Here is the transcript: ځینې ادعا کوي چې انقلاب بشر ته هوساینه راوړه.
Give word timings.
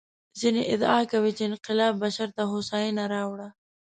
ځینې 0.39 0.61
ادعا 0.73 0.99
کوي 1.11 1.31
چې 1.37 1.43
انقلاب 1.49 1.93
بشر 2.03 2.27
ته 2.37 2.43
هوساینه 2.51 3.03
راوړه. 3.13 3.47